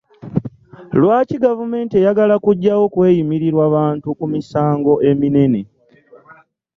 Lwaki 0.99 1.35
gavumenti 1.45 1.93
eyagala 1.97 2.35
kujawo 2.45 2.85
kweyimirirwa 2.93 3.65
bantu 3.75 4.07
ku 4.17 4.25
misango 4.33 4.93
eminene. 5.09 5.61